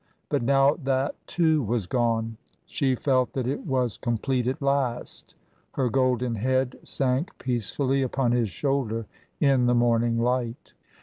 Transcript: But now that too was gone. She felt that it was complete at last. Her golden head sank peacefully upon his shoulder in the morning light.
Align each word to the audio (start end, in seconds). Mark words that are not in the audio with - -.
But 0.29 0.41
now 0.41 0.77
that 0.83 1.13
too 1.27 1.61
was 1.61 1.85
gone. 1.85 2.35
She 2.65 2.95
felt 2.95 3.33
that 3.33 3.45
it 3.45 3.67
was 3.67 3.99
complete 3.99 4.47
at 4.47 4.59
last. 4.59 5.35
Her 5.73 5.89
golden 5.89 6.33
head 6.33 6.75
sank 6.81 7.37
peacefully 7.37 8.01
upon 8.01 8.31
his 8.31 8.49
shoulder 8.49 9.05
in 9.39 9.67
the 9.67 9.75
morning 9.75 10.17
light. 10.19 10.73